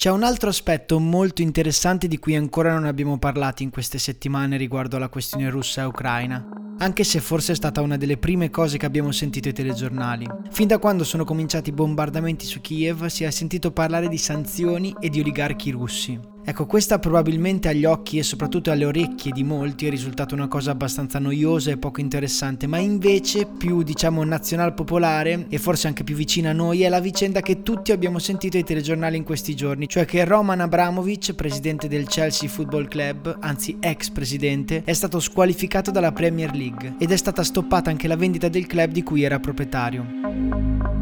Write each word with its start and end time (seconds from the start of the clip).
C'è 0.00 0.10
un 0.10 0.22
altro 0.22 0.48
aspetto 0.48 0.98
molto 0.98 1.42
interessante 1.42 2.08
di 2.08 2.18
cui 2.18 2.34
ancora 2.34 2.72
non 2.72 2.86
abbiamo 2.86 3.18
parlato 3.18 3.62
in 3.62 3.68
queste 3.68 3.98
settimane 3.98 4.56
riguardo 4.56 4.96
alla 4.96 5.10
questione 5.10 5.50
russa 5.50 5.82
e 5.82 5.84
ucraina, 5.84 6.42
anche 6.78 7.04
se 7.04 7.20
forse 7.20 7.52
è 7.52 7.54
stata 7.54 7.82
una 7.82 7.98
delle 7.98 8.16
prime 8.16 8.48
cose 8.48 8.78
che 8.78 8.86
abbiamo 8.86 9.12
sentito 9.12 9.48
ai 9.48 9.54
telegiornali. 9.54 10.26
Fin 10.52 10.68
da 10.68 10.78
quando 10.78 11.04
sono 11.04 11.24
cominciati 11.24 11.68
i 11.68 11.74
bombardamenti 11.74 12.46
su 12.46 12.62
Kiev 12.62 13.08
si 13.08 13.24
è 13.24 13.30
sentito 13.30 13.72
parlare 13.72 14.08
di 14.08 14.16
sanzioni 14.16 14.96
e 14.98 15.10
di 15.10 15.20
oligarchi 15.20 15.70
russi. 15.70 16.29
Ecco, 16.42 16.66
questa 16.66 16.98
probabilmente 16.98 17.68
agli 17.68 17.84
occhi 17.84 18.18
e 18.18 18.22
soprattutto 18.22 18.70
alle 18.70 18.84
orecchie 18.84 19.30
di 19.30 19.44
molti 19.44 19.86
è 19.86 19.90
risultata 19.90 20.34
una 20.34 20.48
cosa 20.48 20.70
abbastanza 20.70 21.18
noiosa 21.18 21.70
e 21.70 21.76
poco 21.76 22.00
interessante, 22.00 22.66
ma 22.66 22.78
invece 22.78 23.46
più 23.46 23.82
diciamo 23.82 24.24
nazional 24.24 24.74
popolare 24.74 25.46
e 25.48 25.58
forse 25.58 25.86
anche 25.86 26.02
più 26.02 26.16
vicina 26.16 26.50
a 26.50 26.54
noi 26.54 26.82
è 26.82 26.88
la 26.88 27.00
vicenda 27.00 27.40
che 27.40 27.62
tutti 27.62 27.92
abbiamo 27.92 28.18
sentito 28.18 28.56
ai 28.56 28.64
telegiornali 28.64 29.16
in 29.16 29.24
questi 29.24 29.54
giorni, 29.54 29.86
cioè 29.86 30.04
che 30.06 30.24
Roman 30.24 30.60
Abramovich, 30.60 31.34
presidente 31.34 31.88
del 31.88 32.08
Chelsea 32.08 32.48
Football 32.48 32.88
Club, 32.88 33.36
anzi 33.40 33.76
ex 33.78 34.10
presidente, 34.10 34.82
è 34.84 34.92
stato 34.92 35.20
squalificato 35.20 35.90
dalla 35.90 36.12
Premier 36.12 36.54
League 36.54 36.94
ed 36.98 37.12
è 37.12 37.16
stata 37.16 37.44
stoppata 37.44 37.90
anche 37.90 38.08
la 38.08 38.16
vendita 38.16 38.48
del 38.48 38.66
club 38.66 38.90
di 38.90 39.02
cui 39.02 39.22
era 39.22 39.38
proprietario. 39.38 40.99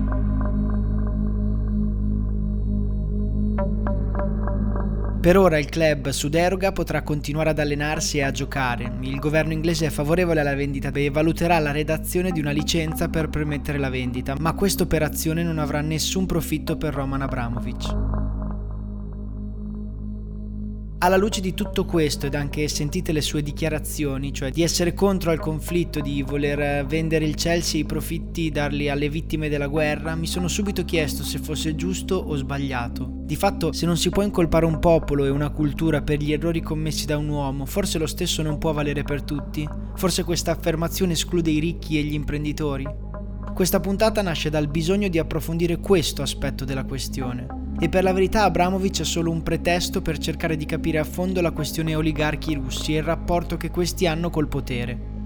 Per 5.20 5.36
ora 5.36 5.58
il 5.58 5.68
club 5.68 6.10
su 6.10 6.28
deroga 6.28 6.70
potrà 6.70 7.02
continuare 7.02 7.50
ad 7.50 7.58
allenarsi 7.58 8.18
e 8.18 8.22
a 8.22 8.30
giocare. 8.30 8.98
Il 9.00 9.18
governo 9.18 9.52
inglese 9.52 9.86
è 9.86 9.90
favorevole 9.90 10.40
alla 10.40 10.54
vendita 10.54 10.92
e 10.92 11.10
valuterà 11.10 11.58
la 11.58 11.72
redazione 11.72 12.30
di 12.30 12.38
una 12.38 12.52
licenza 12.52 13.08
per 13.08 13.28
permettere 13.28 13.78
la 13.78 13.90
vendita, 13.90 14.36
ma 14.38 14.54
questa 14.54 14.84
operazione 14.84 15.42
non 15.42 15.58
avrà 15.58 15.80
nessun 15.80 16.24
profitto 16.24 16.76
per 16.76 16.94
Roman 16.94 17.22
Abramovich. 17.22 18.27
Alla 21.00 21.16
luce 21.16 21.40
di 21.40 21.54
tutto 21.54 21.84
questo 21.84 22.26
ed 22.26 22.34
anche 22.34 22.66
sentite 22.66 23.12
le 23.12 23.20
sue 23.20 23.40
dichiarazioni, 23.40 24.32
cioè 24.32 24.50
di 24.50 24.64
essere 24.64 24.94
contro 24.94 25.30
al 25.30 25.38
conflitto, 25.38 26.00
di 26.00 26.22
voler 26.22 26.84
vendere 26.86 27.24
il 27.24 27.36
Chelsea 27.36 27.78
e 27.78 27.84
i 27.84 27.86
profitti 27.86 28.50
darli 28.50 28.88
alle 28.88 29.08
vittime 29.08 29.48
della 29.48 29.68
guerra, 29.68 30.16
mi 30.16 30.26
sono 30.26 30.48
subito 30.48 30.84
chiesto 30.84 31.22
se 31.22 31.38
fosse 31.38 31.76
giusto 31.76 32.16
o 32.16 32.34
sbagliato. 32.34 33.08
Di 33.08 33.36
fatto, 33.36 33.70
se 33.70 33.86
non 33.86 33.96
si 33.96 34.10
può 34.10 34.24
incolpare 34.24 34.64
un 34.64 34.80
popolo 34.80 35.24
e 35.24 35.30
una 35.30 35.50
cultura 35.50 36.02
per 36.02 36.18
gli 36.18 36.32
errori 36.32 36.60
commessi 36.62 37.06
da 37.06 37.16
un 37.16 37.28
uomo, 37.28 37.64
forse 37.64 37.98
lo 37.98 38.06
stesso 38.08 38.42
non 38.42 38.58
può 38.58 38.72
valere 38.72 39.04
per 39.04 39.22
tutti? 39.22 39.68
Forse 39.94 40.24
questa 40.24 40.50
affermazione 40.50 41.12
esclude 41.12 41.52
i 41.52 41.60
ricchi 41.60 41.96
e 41.96 42.02
gli 42.02 42.14
imprenditori? 42.14 42.84
Questa 43.54 43.78
puntata 43.78 44.20
nasce 44.20 44.50
dal 44.50 44.66
bisogno 44.66 45.06
di 45.06 45.20
approfondire 45.20 45.78
questo 45.78 46.22
aspetto 46.22 46.64
della 46.64 46.84
questione 46.84 47.57
e 47.80 47.88
per 47.88 48.02
la 48.02 48.12
verità 48.12 48.44
Abramovic 48.44 49.00
è 49.00 49.04
solo 49.04 49.30
un 49.30 49.42
pretesto 49.42 50.02
per 50.02 50.18
cercare 50.18 50.56
di 50.56 50.66
capire 50.66 50.98
a 50.98 51.04
fondo 51.04 51.40
la 51.40 51.52
questione 51.52 51.94
oligarchi 51.94 52.54
russi 52.54 52.94
e 52.94 52.98
il 52.98 53.04
rapporto 53.04 53.56
che 53.56 53.70
questi 53.70 54.06
hanno 54.06 54.30
col 54.30 54.48
potere 54.48 55.17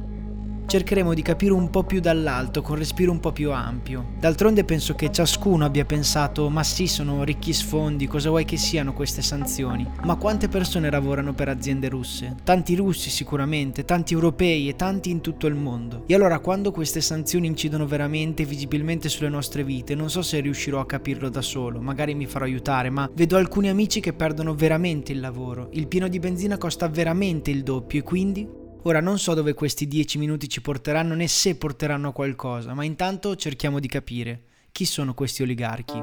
cercheremo 0.72 1.12
di 1.12 1.20
capire 1.20 1.52
un 1.52 1.68
po' 1.68 1.82
più 1.82 2.00
dall'alto, 2.00 2.62
con 2.62 2.76
respiro 2.76 3.12
un 3.12 3.20
po' 3.20 3.30
più 3.30 3.52
ampio. 3.52 4.12
D'altronde 4.18 4.64
penso 4.64 4.94
che 4.94 5.12
ciascuno 5.12 5.66
abbia 5.66 5.84
pensato, 5.84 6.48
ma 6.48 6.62
sì, 6.62 6.86
sono 6.86 7.24
ricchi 7.24 7.52
sfondi, 7.52 8.06
cosa 8.06 8.30
vuoi 8.30 8.46
che 8.46 8.56
siano 8.56 8.94
queste 8.94 9.20
sanzioni? 9.20 9.86
Ma 10.04 10.16
quante 10.16 10.48
persone 10.48 10.90
lavorano 10.90 11.34
per 11.34 11.50
aziende 11.50 11.90
russe? 11.90 12.36
Tanti 12.42 12.74
russi 12.74 13.10
sicuramente, 13.10 13.84
tanti 13.84 14.14
europei 14.14 14.66
e 14.70 14.74
tanti 14.74 15.10
in 15.10 15.20
tutto 15.20 15.46
il 15.46 15.56
mondo. 15.56 16.04
E 16.06 16.14
allora 16.14 16.38
quando 16.38 16.72
queste 16.72 17.02
sanzioni 17.02 17.48
incidono 17.48 17.84
veramente 17.84 18.46
visibilmente 18.46 19.10
sulle 19.10 19.28
nostre 19.28 19.64
vite, 19.64 19.94
non 19.94 20.08
so 20.08 20.22
se 20.22 20.40
riuscirò 20.40 20.80
a 20.80 20.86
capirlo 20.86 21.28
da 21.28 21.42
solo, 21.42 21.82
magari 21.82 22.14
mi 22.14 22.24
farò 22.24 22.46
aiutare, 22.46 22.88
ma 22.88 23.10
vedo 23.12 23.36
alcuni 23.36 23.68
amici 23.68 24.00
che 24.00 24.14
perdono 24.14 24.54
veramente 24.54 25.12
il 25.12 25.20
lavoro. 25.20 25.68
Il 25.72 25.86
pieno 25.86 26.08
di 26.08 26.18
benzina 26.18 26.56
costa 26.56 26.88
veramente 26.88 27.50
il 27.50 27.62
doppio 27.62 27.98
e 27.98 28.02
quindi 28.02 28.60
Ora 28.84 29.00
non 29.00 29.18
so 29.18 29.34
dove 29.34 29.54
questi 29.54 29.86
dieci 29.86 30.18
minuti 30.18 30.48
ci 30.48 30.60
porteranno 30.60 31.14
né 31.14 31.28
se 31.28 31.54
porteranno 31.54 32.08
a 32.08 32.12
qualcosa, 32.12 32.74
ma 32.74 32.82
intanto 32.84 33.36
cerchiamo 33.36 33.78
di 33.78 33.86
capire 33.86 34.42
chi 34.72 34.84
sono 34.84 35.14
questi 35.14 35.42
oligarchi. 35.42 36.02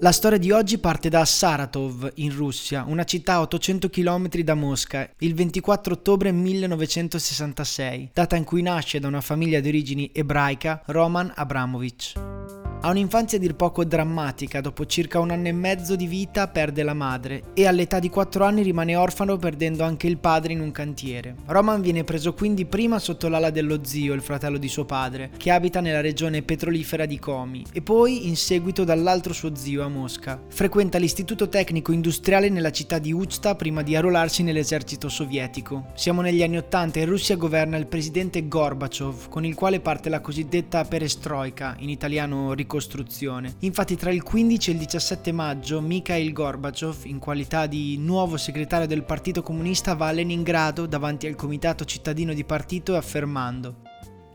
La 0.00 0.12
storia 0.12 0.38
di 0.38 0.52
oggi 0.52 0.78
parte 0.78 1.08
da 1.08 1.24
Saratov, 1.24 2.12
in 2.16 2.32
Russia, 2.32 2.84
una 2.86 3.02
città 3.02 3.32
a 3.32 3.40
800 3.40 3.90
km 3.90 4.28
da 4.28 4.54
Mosca, 4.54 5.10
il 5.18 5.34
24 5.34 5.94
ottobre 5.94 6.30
1966, 6.30 8.10
data 8.12 8.36
in 8.36 8.44
cui 8.44 8.62
nasce 8.62 9.00
da 9.00 9.08
una 9.08 9.20
famiglia 9.20 9.58
di 9.58 9.66
origini 9.66 10.08
ebraica 10.14 10.84
Roman 10.86 11.32
Abramovich. 11.34 12.37
Ha 12.80 12.90
un'infanzia 12.90 13.40
dir 13.40 13.56
poco 13.56 13.84
drammatica, 13.84 14.60
dopo 14.60 14.86
circa 14.86 15.18
un 15.18 15.32
anno 15.32 15.48
e 15.48 15.52
mezzo 15.52 15.96
di 15.96 16.06
vita 16.06 16.46
perde 16.46 16.84
la 16.84 16.94
madre 16.94 17.46
e 17.52 17.66
all'età 17.66 17.98
di 17.98 18.08
4 18.08 18.44
anni 18.44 18.62
rimane 18.62 18.94
orfano 18.94 19.36
perdendo 19.36 19.82
anche 19.82 20.06
il 20.06 20.18
padre 20.18 20.52
in 20.52 20.60
un 20.60 20.70
cantiere. 20.70 21.34
Roman 21.46 21.80
viene 21.80 22.04
preso 22.04 22.34
quindi 22.34 22.66
prima 22.66 23.00
sotto 23.00 23.28
l'ala 23.28 23.50
dello 23.50 23.80
zio, 23.82 24.14
il 24.14 24.22
fratello 24.22 24.58
di 24.58 24.68
suo 24.68 24.84
padre, 24.84 25.30
che 25.36 25.50
abita 25.50 25.80
nella 25.80 26.00
regione 26.00 26.42
petrolifera 26.42 27.04
di 27.04 27.18
Komi, 27.18 27.64
e 27.72 27.82
poi 27.82 28.28
in 28.28 28.36
seguito 28.36 28.84
dall'altro 28.84 29.32
suo 29.32 29.56
zio 29.56 29.82
a 29.82 29.88
Mosca. 29.88 30.40
Frequenta 30.46 30.98
l'istituto 30.98 31.48
tecnico 31.48 31.90
industriale 31.90 32.48
nella 32.48 32.70
città 32.70 33.00
di 33.00 33.12
Uchta 33.12 33.56
prima 33.56 33.82
di 33.82 33.96
arruolarsi 33.96 34.44
nell'esercito 34.44 35.08
sovietico. 35.08 35.88
Siamo 35.96 36.20
negli 36.20 36.44
anni 36.44 36.58
80 36.58 37.00
e 37.00 37.02
in 37.02 37.08
Russia 37.08 37.34
governa 37.34 37.76
il 37.76 37.88
presidente 37.88 38.46
Gorbaciov, 38.46 39.28
con 39.28 39.44
il 39.44 39.56
quale 39.56 39.80
parte 39.80 40.08
la 40.08 40.20
cosiddetta 40.20 40.84
perestroika, 40.84 41.74
in 41.80 41.88
italiano 41.88 42.52
ricordato 42.52 42.66
ricostruzione. 42.68 43.54
Infatti 43.60 43.96
tra 43.96 44.10
il 44.10 44.22
15 44.22 44.70
e 44.70 44.72
il 44.74 44.78
17 44.80 45.32
maggio 45.32 45.80
Mikhail 45.80 46.32
Gorbachev, 46.34 47.06
in 47.06 47.18
qualità 47.18 47.66
di 47.66 47.96
nuovo 47.96 48.36
segretario 48.36 48.86
del 48.86 49.04
Partito 49.04 49.42
Comunista, 49.42 49.94
va 49.94 50.08
a 50.08 50.12
Leningrado 50.12 50.84
davanti 50.84 51.26
al 51.26 51.34
comitato 51.34 51.86
cittadino 51.86 52.34
di 52.34 52.44
partito 52.44 52.94
affermando 52.94 53.76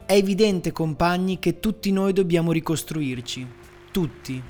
È 0.08 0.14
evidente, 0.14 0.72
compagni, 0.72 1.38
che 1.38 1.60
tutti 1.60 1.92
noi 1.92 2.12
dobbiamo 2.12 2.52
ricostruirci. 2.52 3.48
Tutti 3.92 4.42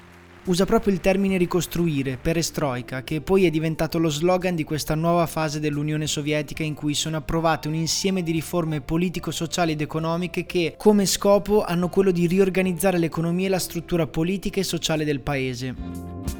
usa 0.46 0.66
proprio 0.66 0.94
il 0.94 1.00
termine 1.00 1.38
ricostruire, 1.38 2.18
perestroika, 2.22 3.04
che 3.04 3.22
poi 3.22 3.46
è 3.46 3.50
diventato 3.50 3.98
lo 3.98 4.10
slogan 4.10 4.56
di 4.56 4.64
questa 4.64 4.94
nuova 4.96 5.26
fase 5.26 5.60
dell'Unione 5.60 6.06
Sovietica 6.06 6.64
in 6.64 6.74
cui 6.74 6.94
sono 6.94 7.18
approvate 7.18 7.70
un 7.70 7.76
insieme 7.76 8.24
di 8.24 8.32
riforme 8.32 8.82
politico-sociali 8.82 9.72
ed 9.72 9.82
economiche 9.82 10.46
che, 10.46 10.76
come 10.78 11.06
scopo, 11.06 11.64
hanno 11.64 11.88
quello 11.88 12.12
di 12.12 12.28
riorganizzare 12.28 12.98
l'economia 12.98 13.48
e 13.48 13.50
la 13.50 13.60
struttura 13.60 14.06
politica 14.06 14.60
e 14.60 14.64
sociale 14.64 15.06
del 15.06 15.22
paese. 15.22 16.33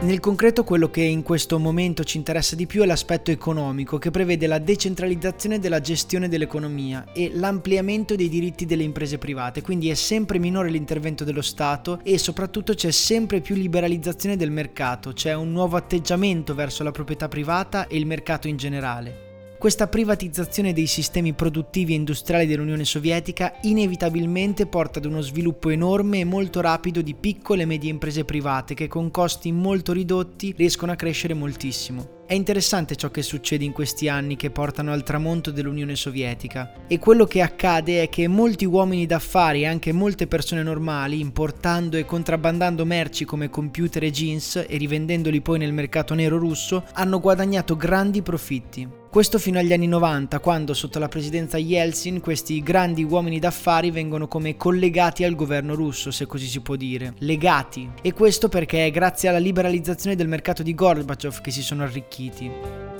Nel 0.00 0.20
concreto 0.20 0.62
quello 0.62 0.90
che 0.90 1.02
in 1.02 1.24
questo 1.24 1.58
momento 1.58 2.04
ci 2.04 2.18
interessa 2.18 2.54
di 2.54 2.66
più 2.66 2.82
è 2.82 2.86
l'aspetto 2.86 3.32
economico 3.32 3.98
che 3.98 4.12
prevede 4.12 4.46
la 4.46 4.60
decentralizzazione 4.60 5.58
della 5.58 5.80
gestione 5.80 6.28
dell'economia 6.28 7.06
e 7.12 7.32
l'ampliamento 7.34 8.14
dei 8.14 8.28
diritti 8.28 8.64
delle 8.64 8.84
imprese 8.84 9.18
private, 9.18 9.60
quindi 9.60 9.90
è 9.90 9.94
sempre 9.94 10.38
minore 10.38 10.70
l'intervento 10.70 11.24
dello 11.24 11.42
Stato 11.42 11.98
e 12.04 12.16
soprattutto 12.16 12.74
c'è 12.74 12.92
sempre 12.92 13.40
più 13.40 13.56
liberalizzazione 13.56 14.36
del 14.36 14.52
mercato, 14.52 15.12
c'è 15.12 15.34
un 15.34 15.50
nuovo 15.50 15.76
atteggiamento 15.76 16.54
verso 16.54 16.84
la 16.84 16.92
proprietà 16.92 17.26
privata 17.26 17.88
e 17.88 17.96
il 17.96 18.06
mercato 18.06 18.46
in 18.46 18.56
generale. 18.56 19.27
Questa 19.58 19.88
privatizzazione 19.88 20.72
dei 20.72 20.86
sistemi 20.86 21.32
produttivi 21.32 21.92
e 21.92 21.96
industriali 21.96 22.46
dell'Unione 22.46 22.84
Sovietica 22.84 23.54
inevitabilmente 23.62 24.66
porta 24.66 25.00
ad 25.00 25.04
uno 25.04 25.20
sviluppo 25.20 25.70
enorme 25.70 26.20
e 26.20 26.24
molto 26.24 26.60
rapido 26.60 27.02
di 27.02 27.16
piccole 27.16 27.62
e 27.62 27.66
medie 27.66 27.90
imprese 27.90 28.24
private 28.24 28.74
che 28.74 28.86
con 28.86 29.10
costi 29.10 29.50
molto 29.50 29.92
ridotti 29.92 30.54
riescono 30.56 30.92
a 30.92 30.94
crescere 30.94 31.34
moltissimo. 31.34 32.18
È 32.28 32.34
interessante 32.34 32.94
ciò 32.94 33.10
che 33.10 33.22
succede 33.22 33.64
in 33.64 33.72
questi 33.72 34.08
anni 34.08 34.36
che 34.36 34.50
portano 34.50 34.92
al 34.92 35.02
tramonto 35.02 35.50
dell'Unione 35.50 35.96
Sovietica 35.96 36.84
e 36.86 37.00
quello 37.00 37.24
che 37.24 37.40
accade 37.40 38.02
è 38.02 38.08
che 38.08 38.28
molti 38.28 38.64
uomini 38.64 39.06
d'affari 39.06 39.62
e 39.62 39.66
anche 39.66 39.92
molte 39.92 40.28
persone 40.28 40.62
normali, 40.62 41.18
importando 41.18 41.96
e 41.96 42.04
contrabbandando 42.04 42.84
merci 42.84 43.24
come 43.24 43.50
computer 43.50 44.04
e 44.04 44.12
jeans 44.12 44.56
e 44.68 44.76
rivendendoli 44.76 45.40
poi 45.40 45.58
nel 45.58 45.72
mercato 45.72 46.14
nero 46.14 46.38
russo, 46.38 46.84
hanno 46.92 47.18
guadagnato 47.18 47.74
grandi 47.76 48.22
profitti. 48.22 49.06
Questo 49.10 49.38
fino 49.38 49.58
agli 49.58 49.72
anni 49.72 49.86
90, 49.86 50.38
quando 50.38 50.74
sotto 50.74 50.98
la 50.98 51.08
presidenza 51.08 51.56
Yeltsin 51.56 52.20
questi 52.20 52.62
grandi 52.62 53.04
uomini 53.04 53.38
d'affari 53.38 53.90
vengono 53.90 54.28
come 54.28 54.58
collegati 54.58 55.24
al 55.24 55.34
governo 55.34 55.74
russo, 55.74 56.10
se 56.10 56.26
così 56.26 56.46
si 56.46 56.60
può 56.60 56.76
dire, 56.76 57.14
legati. 57.20 57.88
E 58.02 58.12
questo 58.12 58.50
perché 58.50 58.84
è 58.84 58.90
grazie 58.90 59.30
alla 59.30 59.38
liberalizzazione 59.38 60.14
del 60.14 60.28
mercato 60.28 60.62
di 60.62 60.74
Gorbachev 60.74 61.40
che 61.40 61.50
si 61.50 61.62
sono 61.62 61.84
arricchiti. 61.84 62.50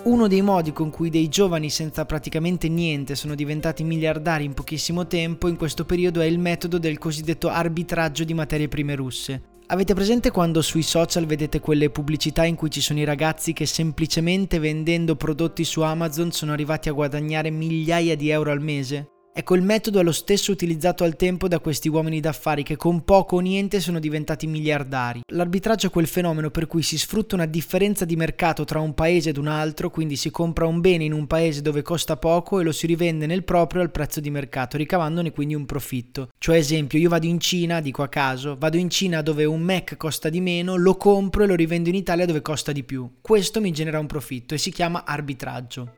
Uno 0.05 0.29
dei 0.29 0.41
modi 0.41 0.73
con 0.73 0.89
cui 0.89 1.11
dei 1.11 1.29
giovani 1.29 1.69
senza 1.69 2.07
praticamente 2.07 2.71
niente 2.71 3.15
sono 3.15 3.35
diventati 3.35 3.85
miliardari 3.85 4.45
in 4.45 4.55
pochissimo 4.55 5.07
tempo 5.07 5.47
in 5.47 5.57
questo 5.57 5.85
periodo 5.85 6.23
è 6.23 6.25
il 6.25 6.39
metodo 6.39 6.79
del 6.79 6.97
cosiddetto 6.97 7.51
arbitraggio 7.51 8.25
di 8.25 8.33
materie 8.33 8.69
prime 8.69 8.95
russe. 8.95 9.57
Avete 9.71 9.93
presente 9.93 10.31
quando 10.31 10.63
sui 10.63 10.83
social 10.83 11.27
vedete 11.27 11.61
quelle 11.61 11.91
pubblicità 11.91 12.43
in 12.43 12.55
cui 12.55 12.71
ci 12.71 12.81
sono 12.81 13.01
i 13.01 13.05
ragazzi 13.05 13.53
che 13.53 13.67
semplicemente 13.67 14.59
vendendo 14.59 15.15
prodotti 15.15 15.63
su 15.63 15.83
Amazon 15.83 16.33
sono 16.33 16.53
arrivati 16.53 16.89
a 16.89 16.93
guadagnare 16.93 17.51
migliaia 17.51 18.17
di 18.17 18.31
euro 18.31 18.51
al 18.51 18.63
mese? 18.63 19.18
Ecco, 19.33 19.55
il 19.55 19.63
metodo 19.63 20.01
è 20.01 20.03
lo 20.03 20.11
stesso 20.11 20.51
utilizzato 20.51 21.05
al 21.05 21.15
tempo 21.15 21.47
da 21.47 21.61
questi 21.61 21.89
uomini 21.89 22.19
d'affari 22.19 22.65
che 22.65 22.75
con 22.75 23.05
poco 23.05 23.37
o 23.37 23.41
niente 23.41 23.79
sono 23.79 24.01
diventati 24.01 24.49
miliardari. 24.49 25.21
L'arbitraggio 25.29 25.87
è 25.87 25.91
quel 25.91 26.09
fenomeno 26.09 26.51
per 26.51 26.67
cui 26.67 26.83
si 26.83 26.99
sfrutta 26.99 27.37
una 27.37 27.47
differenza 27.47 28.05
di 28.05 28.17
mercato 28.17 28.65
tra 28.65 28.81
un 28.81 28.95
paese 28.95 29.31
ed 29.31 29.37
un 29.37 29.47
altro, 29.47 29.91
quindi 29.91 30.17
si 30.17 30.31
compra 30.31 30.67
un 30.67 30.81
bene 30.81 31.05
in 31.05 31.13
un 31.13 31.29
paese 31.29 31.63
dove 31.63 31.83
costa 31.83 32.17
poco 32.17 32.59
e 32.59 32.65
lo 32.65 32.73
si 32.73 32.89
rivende 32.89 33.27
nel 33.27 33.45
proprio 33.45 33.81
al 33.81 33.93
prezzo 33.93 34.19
di 34.19 34.31
mercato, 34.31 34.77
ricavandone 34.77 35.31
quindi 35.31 35.55
un 35.55 35.67
profitto. 35.67 36.31
Cioè, 36.37 36.57
esempio, 36.57 36.99
io 36.99 37.09
vado 37.09 37.27
in 37.27 37.39
Cina, 37.39 37.81
dico 37.81 38.03
a 38.03 38.09
caso, 38.09 38.57
vado 38.59 38.77
in 38.77 38.91
Cina 38.91 39.23
dove 39.23 39.45
un 39.45 39.61
Mac 39.61 39.97
costa 39.97 40.31
di 40.31 40.41
meno, 40.41 40.75
lo 40.75 40.97
compro 40.97 41.45
e 41.45 41.47
lo 41.47 41.55
rivendo 41.55 41.89
in 41.89 41.95
Italia 41.95 42.27
dove 42.27 42.43
costa 42.43 42.73
di 42.73 42.83
più. 42.83 43.09
Questo 43.21 43.61
mi 43.61 43.71
genera 43.71 44.01
un 44.01 44.07
profitto 44.07 44.55
e 44.55 44.59
si 44.59 44.73
chiama 44.73 45.05
arbitraggio. 45.05 45.93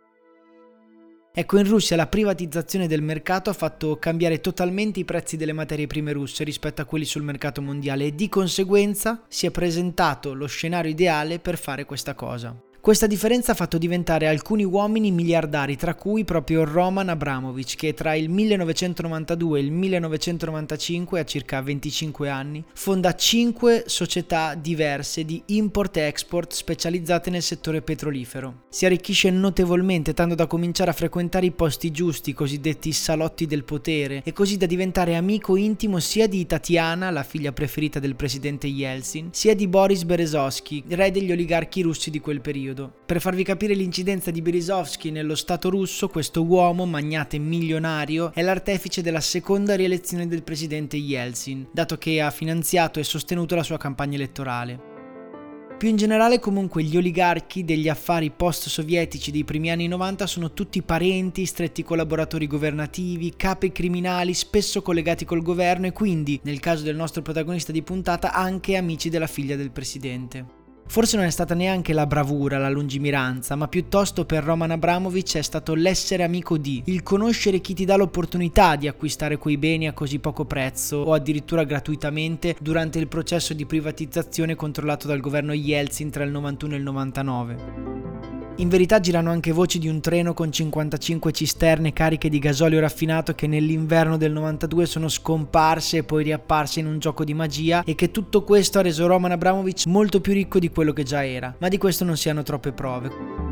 Ecco, 1.33 1.59
in 1.59 1.69
Russia 1.69 1.95
la 1.95 2.09
privatizzazione 2.09 2.89
del 2.89 3.03
mercato 3.03 3.51
ha 3.51 3.53
fatto 3.53 3.99
cambiare 3.99 4.41
totalmente 4.41 4.99
i 4.99 5.05
prezzi 5.05 5.37
delle 5.37 5.53
materie 5.53 5.87
prime 5.87 6.13
russe 6.13 6.43
rispetto 6.43 6.83
a 6.83 6.85
quelli 6.85 7.05
sul 7.05 7.23
mercato 7.23 7.63
mondiale 7.63 8.07
e 8.07 8.15
di 8.17 8.29
conseguenza 8.29 9.23
si 9.29 9.47
è 9.47 9.53
presentato 9.53 10.35
lo 10.35 10.47
scenario 10.47 10.91
ideale 10.91 11.39
per 11.39 11.57
fare 11.57 11.85
questa 11.85 12.15
cosa. 12.15 12.70
Questa 12.83 13.07
differenza 13.07 13.53
ha 13.53 13.55
fatto 13.55 13.77
diventare 13.77 14.27
alcuni 14.27 14.65
uomini 14.65 15.11
miliardari, 15.11 15.77
tra 15.77 15.95
cui 15.95 16.25
proprio 16.25 16.65
Roman 16.65 17.11
Abramovich, 17.11 17.77
che 17.77 17.93
tra 17.93 18.15
il 18.15 18.31
1992 18.31 19.59
e 19.59 19.63
il 19.63 19.71
1995, 19.71 21.21
a 21.21 21.25
circa 21.25 21.61
25 21.61 22.31
anni, 22.31 22.65
fonda 22.73 23.15
5 23.15 23.83
società 23.85 24.55
diverse 24.55 25.27
di 25.27 25.43
import-export 25.45 26.55
specializzate 26.55 27.29
nel 27.29 27.43
settore 27.43 27.83
petrolifero. 27.83 28.63
Si 28.71 28.87
arricchisce 28.87 29.29
notevolmente, 29.29 30.15
tanto 30.15 30.35
da 30.35 30.47
cominciare 30.47 30.89
a 30.89 30.95
frequentare 30.95 31.45
i 31.45 31.51
posti 31.51 31.91
giusti, 31.91 32.31
i 32.31 32.35
cosiddetti 32.35 32.93
salotti 32.93 33.45
del 33.45 33.65
potere, 33.65 34.23
e 34.25 34.33
così 34.33 34.57
da 34.57 34.65
diventare 34.65 35.17
amico 35.17 35.57
intimo 35.57 35.99
sia 35.99 36.27
di 36.27 36.47
Tatiana, 36.47 37.11
la 37.11 37.25
figlia 37.25 37.53
preferita 37.53 37.99
del 37.99 38.17
presidente 38.17 38.69
Yeltsin, 38.69 39.29
sia 39.33 39.55
di 39.55 39.69
Boris 39.69 40.05
Berezovsky, 40.05 40.83
re 40.89 41.11
degli 41.11 41.31
oligarchi 41.31 41.83
russi 41.83 42.09
di 42.09 42.21
quel 42.21 42.41
periodo 42.41 42.69
periodo. 42.71 42.93
Per 43.07 43.21
farvi 43.21 43.43
capire 43.43 43.75
l'incidenza 43.75 44.31
di 44.31 44.43
Berezovsky 44.43 45.11
nello 45.11 45.35
Stato 45.35 45.69
russo, 45.71 46.09
questo 46.09 46.45
uomo, 46.45 46.87
magnate 46.87 47.39
milionario, 47.39 48.33
è 48.33 48.43
l'artefice 48.43 49.03
della 49.03 49.21
seconda 49.21 49.75
rielezione 49.75 50.29
del 50.29 50.43
presidente 50.43 50.97
Yeltsin, 50.97 51.69
dato 51.73 51.97
che 51.97 52.21
ha 52.21 52.31
finanziato 52.31 53.01
e 53.01 53.05
sostenuto 53.05 53.55
la 53.55 53.63
sua 53.63 53.79
campagna 53.79 54.17
elettorale. 54.17 54.89
Più 55.81 55.89
in 55.89 55.97
generale 55.97 56.39
comunque 56.41 56.83
gli 56.83 56.99
oligarchi 56.99 57.65
degli 57.65 57.89
affari 57.89 58.31
post-sovietici 58.31 59.31
dei 59.31 59.45
primi 59.45 59.71
anni 59.71 59.89
90 59.89 60.27
sono 60.27 60.53
tutti 60.53 60.83
parenti, 60.83 61.47
stretti 61.47 61.83
collaboratori 61.83 62.47
governativi, 62.47 63.33
capi 63.35 63.73
criminali 63.73 64.35
spesso 64.35 64.83
collegati 64.83 65.25
col 65.25 65.41
governo 65.41 65.87
e 65.87 65.93
quindi, 65.93 66.39
nel 66.45 66.61
caso 66.61 66.85
del 66.85 66.97
nostro 66.97 67.23
protagonista 67.23 67.73
di 67.73 67.81
puntata, 67.81 68.35
anche 68.35 68.77
amici 68.77 69.09
della 69.09 69.27
figlia 69.27 69.57
del 69.57 69.71
presidente. 69.71 70.60
Forse 70.91 71.17
non 71.17 71.25
è 71.25 71.31
stata 71.31 71.55
neanche 71.55 71.93
la 71.93 72.05
bravura, 72.05 72.59
la 72.59 72.69
lungimiranza, 72.69 73.55
ma 73.55 73.69
piuttosto 73.69 74.25
per 74.25 74.43
Roman 74.43 74.73
Abramovich 74.73 75.37
è 75.37 75.43
stato 75.43 75.75
l'essere 75.75 76.25
amico 76.25 76.59
di, 76.59 76.83
il 76.87 77.05
conoscere 77.05 77.61
chi 77.61 77.75
ti 77.75 77.85
dà 77.85 77.95
l'opportunità 77.95 78.75
di 78.75 78.89
acquistare 78.89 79.39
quei 79.39 79.57
beni 79.57 79.87
a 79.87 79.93
così 79.93 80.19
poco 80.19 80.47
prezzo 80.47 80.97
o 80.97 81.13
addirittura 81.13 81.63
gratuitamente 81.63 82.57
durante 82.61 82.99
il 82.99 83.07
processo 83.07 83.55
di 83.55 83.67
privatizzazione 83.67 84.57
controllato 84.57 85.07
dal 85.07 85.21
governo 85.21 85.53
Yeltsin 85.53 86.11
tra 86.11 86.25
il 86.25 86.33
91 86.33 86.75
e 86.75 86.77
il 86.77 86.83
99. 86.83 88.30
In 88.57 88.69
verità 88.69 89.01
girano 89.01 89.31
anche 89.31 89.53
voci 89.53 89.79
di 89.79 89.89
un 89.89 90.01
treno 90.01 90.35
con 90.35 90.53
55 90.53 91.33
cisterne 91.33 91.93
cariche 91.93 92.29
di 92.29 92.39
gasolio 92.39 92.81
raffinato 92.81 93.35
che 93.35 93.47
nell'inverno 93.47 94.19
del 94.19 94.33
92 94.33 94.85
sono 94.85 95.09
scomparse 95.09 95.99
e 95.99 96.03
poi 96.03 96.25
riapparse 96.25 96.81
in 96.81 96.87
un 96.87 96.99
gioco 96.99 97.25
di 97.25 97.33
magia 97.33 97.83
e 97.85 97.95
che 97.95 98.11
tutto 98.11 98.45
questo 98.45 98.79
ha 98.79 98.83
reso 98.83 99.07
Roman 99.07 99.33
Abramovich 99.33 99.87
molto 99.87 100.21
più 100.21 100.35
ricco 100.35 100.59
di 100.59 100.69
quello 100.69 100.93
che 100.93 101.05
già 101.05 101.25
era, 101.25 101.55
ma 101.59 101.69
di 101.69 101.79
questo 101.79 102.05
non 102.05 102.17
si 102.17 102.29
hanno 102.29 102.43
troppe 102.43 102.73
prove. 102.73 103.50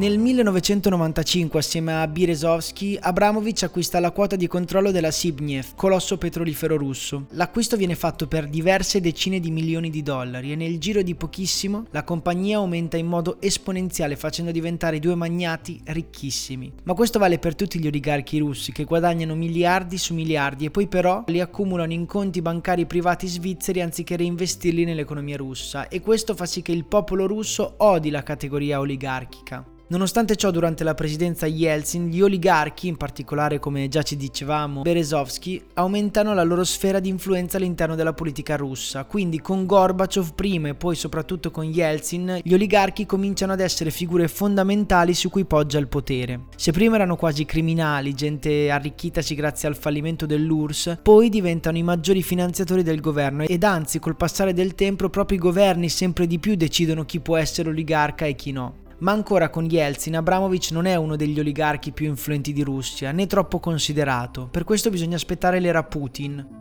Nel 0.00 0.16
1995, 0.16 1.58
assieme 1.58 2.00
a 2.00 2.06
Berezovsky, 2.06 2.96
Abramovich 2.98 3.64
acquista 3.64 4.00
la 4.00 4.12
quota 4.12 4.34
di 4.34 4.46
controllo 4.46 4.92
della 4.92 5.10
Sibnev, 5.10 5.74
colosso 5.76 6.16
petrolifero 6.16 6.78
russo. 6.78 7.26
L'acquisto 7.32 7.76
viene 7.76 7.94
fatto 7.94 8.26
per 8.26 8.48
diverse 8.48 9.02
decine 9.02 9.40
di 9.40 9.50
milioni 9.50 9.90
di 9.90 10.02
dollari 10.02 10.52
e 10.52 10.56
nel 10.56 10.78
giro 10.78 11.02
di 11.02 11.14
pochissimo 11.14 11.84
la 11.90 12.02
compagnia 12.02 12.56
aumenta 12.56 12.96
in 12.96 13.08
modo 13.08 13.36
esponenziale 13.42 14.16
facendo 14.16 14.52
diventare 14.52 14.96
i 14.96 15.00
due 15.00 15.14
magnati 15.14 15.78
ricchissimi. 15.84 16.72
Ma 16.84 16.94
questo 16.94 17.18
vale 17.18 17.38
per 17.38 17.54
tutti 17.54 17.78
gli 17.78 17.86
oligarchi 17.86 18.38
russi 18.38 18.72
che 18.72 18.84
guadagnano 18.84 19.34
miliardi 19.34 19.98
su 19.98 20.14
miliardi 20.14 20.64
e 20.64 20.70
poi 20.70 20.86
però 20.86 21.24
li 21.26 21.42
accumulano 21.42 21.92
in 21.92 22.06
conti 22.06 22.40
bancari 22.40 22.86
privati 22.86 23.26
svizzeri 23.26 23.82
anziché 23.82 24.16
reinvestirli 24.16 24.84
nell'economia 24.84 25.36
russa 25.36 25.88
e 25.88 26.00
questo 26.00 26.34
fa 26.34 26.46
sì 26.46 26.62
che 26.62 26.72
il 26.72 26.86
popolo 26.86 27.26
russo 27.26 27.74
odi 27.76 28.08
la 28.08 28.22
categoria 28.22 28.80
oligarchica. 28.80 29.62
Nonostante 29.90 30.36
ciò, 30.36 30.52
durante 30.52 30.84
la 30.84 30.94
presidenza 30.94 31.48
Yeltsin, 31.48 32.10
gli 32.10 32.20
oligarchi, 32.20 32.86
in 32.86 32.96
particolare 32.96 33.58
come 33.58 33.88
già 33.88 34.02
ci 34.02 34.16
dicevamo 34.16 34.82
Berezovsky, 34.82 35.60
aumentano 35.74 36.32
la 36.32 36.44
loro 36.44 36.62
sfera 36.62 37.00
di 37.00 37.08
influenza 37.08 37.56
all'interno 37.56 37.96
della 37.96 38.12
politica 38.12 38.54
russa. 38.54 39.02
Quindi 39.02 39.40
con 39.40 39.66
Gorbaciov 39.66 40.34
prima 40.34 40.68
e 40.68 40.76
poi 40.76 40.94
soprattutto 40.94 41.50
con 41.50 41.64
Yeltsin, 41.64 42.38
gli 42.44 42.54
oligarchi 42.54 43.04
cominciano 43.04 43.50
ad 43.50 43.58
essere 43.58 43.90
figure 43.90 44.28
fondamentali 44.28 45.12
su 45.12 45.28
cui 45.28 45.44
poggia 45.44 45.80
il 45.80 45.88
potere. 45.88 46.42
Se 46.54 46.70
prima 46.70 46.94
erano 46.94 47.16
quasi 47.16 47.44
criminali, 47.44 48.14
gente 48.14 48.70
arricchitasi 48.70 49.34
grazie 49.34 49.66
al 49.66 49.74
fallimento 49.74 50.24
dell'URSS, 50.24 50.98
poi 51.02 51.28
diventano 51.28 51.78
i 51.78 51.82
maggiori 51.82 52.22
finanziatori 52.22 52.84
del 52.84 53.00
governo 53.00 53.42
ed 53.42 53.64
anzi 53.64 53.98
col 53.98 54.14
passare 54.14 54.52
del 54.52 54.76
tempo 54.76 55.08
proprio 55.10 55.36
i 55.36 55.40
governi 55.40 55.88
sempre 55.88 56.28
di 56.28 56.38
più 56.38 56.54
decidono 56.54 57.04
chi 57.04 57.18
può 57.18 57.36
essere 57.36 57.70
oligarca 57.70 58.24
e 58.24 58.36
chi 58.36 58.52
no. 58.52 58.88
Ma 59.00 59.12
ancora 59.12 59.48
con 59.48 59.64
Yeltsin, 59.64 60.16
Abramovich 60.16 60.72
non 60.72 60.84
è 60.84 60.94
uno 60.94 61.16
degli 61.16 61.38
oligarchi 61.38 61.90
più 61.90 62.06
influenti 62.06 62.52
di 62.52 62.62
Russia, 62.62 63.12
né 63.12 63.26
troppo 63.26 63.58
considerato, 63.58 64.46
per 64.50 64.64
questo 64.64 64.90
bisogna 64.90 65.16
aspettare 65.16 65.58
l'era 65.58 65.82
Putin. 65.82 66.58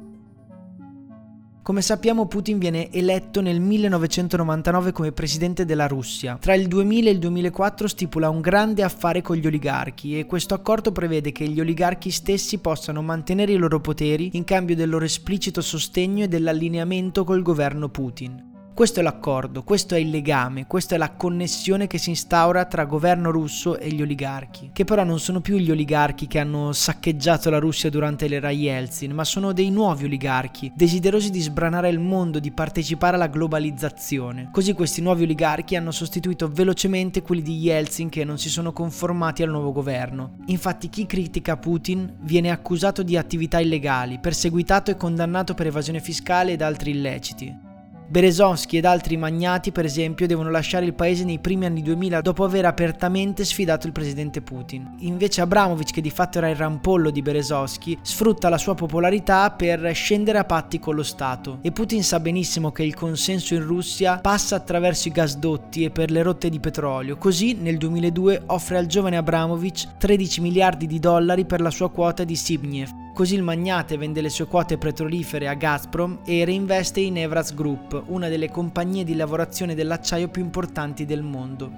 Come 1.61 1.81
sappiamo 1.81 2.27
Putin 2.27 2.57
viene 2.57 2.89
eletto 2.91 3.41
nel 3.41 3.59
1999 3.59 4.93
come 4.93 5.11
presidente 5.11 5.65
della 5.65 5.85
Russia. 5.85 6.37
Tra 6.39 6.55
il 6.55 6.67
2000 6.67 7.09
e 7.09 7.11
il 7.11 7.19
2004 7.19 7.87
stipula 7.89 8.29
un 8.29 8.39
grande 8.39 8.83
affare 8.83 9.21
con 9.21 9.35
gli 9.35 9.45
oligarchi 9.45 10.17
e 10.17 10.25
questo 10.25 10.53
accordo 10.53 10.91
prevede 10.93 11.33
che 11.33 11.47
gli 11.47 11.59
oligarchi 11.59 12.09
stessi 12.09 12.59
possano 12.59 13.01
mantenere 13.01 13.51
i 13.51 13.57
loro 13.57 13.81
poteri 13.81 14.29
in 14.33 14.45
cambio 14.45 14.75
del 14.75 14.89
loro 14.89 15.05
esplicito 15.05 15.61
sostegno 15.61 16.23
e 16.23 16.27
dell'allineamento 16.27 17.23
col 17.25 17.43
governo 17.43 17.89
Putin. 17.89 18.48
Questo 18.79 19.01
è 19.01 19.03
l'accordo, 19.03 19.63
questo 19.63 19.95
è 19.95 19.97
il 19.97 20.09
legame, 20.09 20.65
questa 20.65 20.95
è 20.95 20.97
la 20.97 21.11
connessione 21.11 21.85
che 21.85 21.97
si 21.97 22.11
instaura 22.11 22.63
tra 22.63 22.85
governo 22.85 23.29
russo 23.29 23.77
e 23.77 23.89
gli 23.89 24.01
oligarchi, 24.01 24.69
che 24.71 24.85
però 24.85 25.03
non 25.03 25.19
sono 25.19 25.41
più 25.41 25.57
gli 25.57 25.69
oligarchi 25.69 26.27
che 26.27 26.39
hanno 26.39 26.71
saccheggiato 26.71 27.49
la 27.49 27.59
Russia 27.59 27.89
durante 27.89 28.29
l'era 28.29 28.51
Yeltsin, 28.51 29.11
ma 29.11 29.25
sono 29.25 29.51
dei 29.51 29.69
nuovi 29.69 30.05
oligarchi, 30.05 30.71
desiderosi 30.73 31.29
di 31.29 31.41
sbranare 31.41 31.89
il 31.89 31.99
mondo, 31.99 32.39
di 32.39 32.51
partecipare 32.51 33.17
alla 33.17 33.27
globalizzazione. 33.27 34.47
Così 34.49 34.71
questi 34.71 35.01
nuovi 35.01 35.23
oligarchi 35.23 35.75
hanno 35.75 35.91
sostituito 35.91 36.47
velocemente 36.47 37.21
quelli 37.21 37.41
di 37.41 37.57
Yeltsin 37.57 38.07
che 38.07 38.23
non 38.23 38.37
si 38.37 38.47
sono 38.47 38.71
conformati 38.71 39.43
al 39.43 39.49
nuovo 39.49 39.73
governo. 39.73 40.37
Infatti 40.45 40.87
chi 40.87 41.05
critica 41.05 41.57
Putin 41.57 42.15
viene 42.21 42.49
accusato 42.49 43.03
di 43.03 43.17
attività 43.17 43.59
illegali, 43.59 44.19
perseguitato 44.19 44.89
e 44.89 44.95
condannato 44.95 45.53
per 45.53 45.67
evasione 45.67 45.99
fiscale 45.99 46.53
ed 46.53 46.61
altri 46.61 46.91
illeciti. 46.91 47.67
Berezovsky 48.11 48.77
ed 48.77 48.85
altri 48.85 49.17
magnati, 49.17 49.71
per 49.71 49.85
esempio, 49.85 50.25
devono 50.25 50.49
lasciare 50.49 50.83
il 50.83 50.95
paese 50.95 51.23
nei 51.23 51.37
primi 51.37 51.65
anni 51.65 51.83
2000 51.83 52.21
dopo 52.21 52.43
aver 52.43 52.65
apertamente 52.65 53.45
sfidato 53.45 53.85
il 53.85 53.93
presidente 53.93 54.41
Putin. 54.41 54.95
Invece 55.01 55.41
Abramovich, 55.41 55.91
che 55.91 56.01
di 56.01 56.09
fatto 56.09 56.39
era 56.39 56.49
il 56.49 56.55
rampollo 56.55 57.11
di 57.11 57.21
Berezovsky, 57.21 57.99
sfrutta 58.01 58.49
la 58.49 58.57
sua 58.57 58.73
popolarità 58.73 59.51
per 59.51 59.93
scendere 59.93 60.39
a 60.39 60.43
patti 60.43 60.79
con 60.79 60.95
lo 60.95 61.03
Stato. 61.03 61.59
E 61.61 61.71
Putin 61.71 62.03
sa 62.03 62.19
benissimo 62.19 62.71
che 62.71 62.81
il 62.81 62.95
consenso 62.95 63.53
in 63.53 63.63
Russia 63.63 64.17
passa 64.17 64.55
attraverso 64.55 65.07
i 65.07 65.11
gasdotti 65.11 65.83
e 65.83 65.91
per 65.91 66.09
le 66.09 66.23
rotte 66.23 66.49
di 66.49 66.59
petrolio. 66.59 67.15
Così 67.15 67.53
nel 67.53 67.77
2002 67.77 68.41
offre 68.47 68.79
al 68.79 68.87
giovane 68.87 69.17
Abramovich 69.17 69.97
13 69.99 70.41
miliardi 70.41 70.87
di 70.87 70.97
dollari 70.97 71.45
per 71.45 71.61
la 71.61 71.69
sua 71.69 71.91
quota 71.91 72.23
di 72.23 72.35
Sibniev 72.35 72.89
Così 73.19 73.35
il 73.35 73.43
magnate 73.43 73.97
vende 73.97 74.21
le 74.21 74.29
sue 74.29 74.45
quote 74.45 74.77
petrolifere 74.77 75.49
a 75.49 75.53
Gazprom 75.53 76.19
e 76.23 76.45
reinveste 76.45 77.01
in 77.01 77.17
Evraz 77.17 77.53
Group, 77.53 78.03
una 78.05 78.29
delle 78.29 78.49
compagnie 78.49 79.03
di 79.03 79.13
lavorazione 79.13 79.75
dell'acciaio 79.75 80.29
più 80.29 80.41
importanti 80.41 81.05
del 81.05 81.21
mondo. 81.21 81.69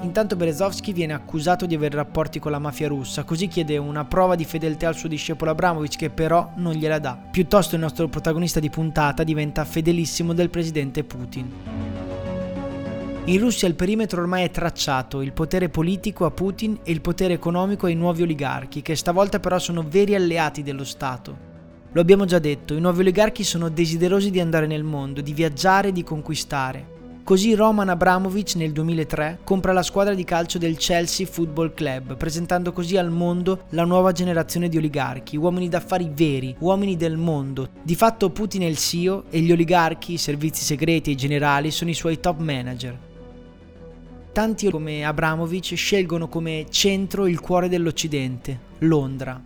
Intanto 0.00 0.34
Berezovsky 0.34 0.94
viene 0.94 1.12
accusato 1.12 1.66
di 1.66 1.74
avere 1.74 1.96
rapporti 1.96 2.38
con 2.38 2.52
la 2.52 2.58
mafia 2.58 2.88
russa, 2.88 3.24
così 3.24 3.48
chiede 3.48 3.76
una 3.76 4.06
prova 4.06 4.34
di 4.34 4.46
fedeltà 4.46 4.88
al 4.88 4.96
suo 4.96 5.10
discepolo 5.10 5.50
Abramovich 5.50 5.98
che 5.98 6.08
però 6.08 6.52
non 6.54 6.72
gliela 6.72 6.98
dà. 6.98 7.18
Piuttosto 7.30 7.74
il 7.74 7.82
nostro 7.82 8.08
protagonista 8.08 8.60
di 8.60 8.70
puntata 8.70 9.24
diventa 9.24 9.66
fedelissimo 9.66 10.32
del 10.32 10.48
presidente 10.48 11.04
Putin. 11.04 11.95
In 13.28 13.40
Russia 13.40 13.66
il 13.66 13.74
perimetro 13.74 14.20
ormai 14.20 14.44
è 14.44 14.52
tracciato, 14.52 15.20
il 15.20 15.32
potere 15.32 15.68
politico 15.68 16.26
a 16.26 16.30
Putin 16.30 16.78
e 16.84 16.92
il 16.92 17.00
potere 17.00 17.34
economico 17.34 17.86
ai 17.86 17.96
nuovi 17.96 18.22
oligarchi, 18.22 18.82
che 18.82 18.94
stavolta 18.94 19.40
però 19.40 19.58
sono 19.58 19.84
veri 19.84 20.14
alleati 20.14 20.62
dello 20.62 20.84
Stato. 20.84 21.36
Lo 21.90 22.00
abbiamo 22.00 22.24
già 22.24 22.38
detto, 22.38 22.74
i 22.74 22.80
nuovi 22.80 23.00
oligarchi 23.00 23.42
sono 23.42 23.68
desiderosi 23.68 24.30
di 24.30 24.38
andare 24.38 24.68
nel 24.68 24.84
mondo, 24.84 25.22
di 25.22 25.32
viaggiare 25.32 25.88
e 25.88 25.92
di 25.92 26.04
conquistare. 26.04 26.94
Così 27.24 27.56
Roman 27.56 27.88
Abramovich 27.88 28.54
nel 28.54 28.70
2003 28.70 29.40
compra 29.42 29.72
la 29.72 29.82
squadra 29.82 30.14
di 30.14 30.22
calcio 30.22 30.58
del 30.58 30.76
Chelsea 30.76 31.26
Football 31.26 31.74
Club, 31.74 32.16
presentando 32.16 32.72
così 32.72 32.96
al 32.96 33.10
mondo 33.10 33.64
la 33.70 33.84
nuova 33.84 34.12
generazione 34.12 34.68
di 34.68 34.76
oligarchi, 34.76 35.36
uomini 35.36 35.68
d'affari 35.68 36.08
veri, 36.14 36.54
uomini 36.60 36.96
del 36.96 37.16
mondo. 37.16 37.70
Di 37.82 37.96
fatto 37.96 38.30
Putin 38.30 38.62
è 38.62 38.66
il 38.66 38.78
CEO 38.78 39.24
e 39.30 39.40
gli 39.40 39.50
oligarchi, 39.50 40.12
i 40.12 40.18
servizi 40.18 40.62
segreti 40.62 41.10
e 41.10 41.14
i 41.14 41.16
generali 41.16 41.72
sono 41.72 41.90
i 41.90 41.94
suoi 41.94 42.20
top 42.20 42.38
manager 42.38 43.14
tanti 44.36 44.70
come 44.70 45.02
Abramovich 45.02 45.74
scelgono 45.76 46.28
come 46.28 46.66
centro 46.68 47.26
il 47.26 47.40
cuore 47.40 47.70
dell'Occidente, 47.70 48.60
Londra. 48.80 49.42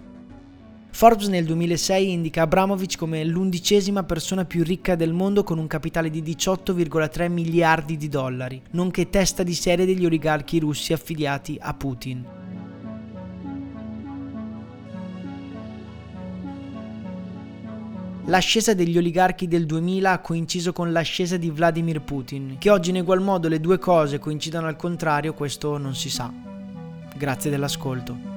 Forbes 0.90 1.28
nel 1.28 1.44
2006 1.44 2.10
indica 2.10 2.42
Abramovich 2.42 2.98
come 2.98 3.24
l'undicesima 3.24 4.02
persona 4.02 4.44
più 4.44 4.64
ricca 4.64 4.96
del 4.96 5.12
mondo 5.12 5.44
con 5.44 5.58
un 5.58 5.68
capitale 5.68 6.10
di 6.10 6.24
18,3 6.24 7.30
miliardi 7.30 7.96
di 7.96 8.08
dollari, 8.08 8.60
nonché 8.72 9.08
testa 9.08 9.44
di 9.44 9.54
serie 9.54 9.86
degli 9.86 10.04
oligarchi 10.04 10.58
russi 10.58 10.92
affiliati 10.92 11.56
a 11.60 11.72
Putin. 11.72 12.39
L'ascesa 18.26 18.74
degli 18.74 18.96
oligarchi 18.96 19.48
del 19.48 19.66
2000 19.66 20.12
ha 20.12 20.18
coinciso 20.20 20.72
con 20.72 20.92
l'ascesa 20.92 21.36
di 21.36 21.50
Vladimir 21.50 22.02
Putin. 22.02 22.56
Che 22.58 22.70
oggi 22.70 22.90
in 22.90 22.96
egual 22.96 23.20
modo 23.20 23.48
le 23.48 23.60
due 23.60 23.78
cose 23.78 24.18
coincidano 24.18 24.66
al 24.66 24.76
contrario, 24.76 25.34
questo 25.34 25.78
non 25.78 25.94
si 25.94 26.10
sa. 26.10 26.32
Grazie 27.16 27.50
dell'ascolto. 27.50 28.29